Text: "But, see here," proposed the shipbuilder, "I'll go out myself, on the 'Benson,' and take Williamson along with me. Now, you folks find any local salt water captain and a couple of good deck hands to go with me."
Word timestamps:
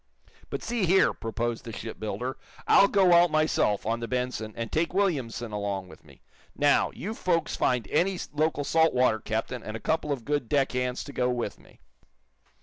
"But, 0.49 0.63
see 0.63 0.87
here," 0.87 1.13
proposed 1.13 1.63
the 1.63 1.71
shipbuilder, 1.71 2.35
"I'll 2.67 2.87
go 2.87 3.13
out 3.13 3.29
myself, 3.29 3.85
on 3.85 3.99
the 3.99 4.07
'Benson,' 4.07 4.55
and 4.55 4.71
take 4.71 4.95
Williamson 4.95 5.51
along 5.51 5.89
with 5.89 6.03
me. 6.03 6.23
Now, 6.55 6.89
you 6.95 7.13
folks 7.13 7.55
find 7.55 7.87
any 7.91 8.17
local 8.33 8.63
salt 8.63 8.95
water 8.95 9.19
captain 9.19 9.61
and 9.61 9.77
a 9.77 9.79
couple 9.79 10.11
of 10.11 10.25
good 10.25 10.49
deck 10.49 10.71
hands 10.71 11.03
to 11.03 11.13
go 11.13 11.29
with 11.29 11.59
me." 11.59 11.81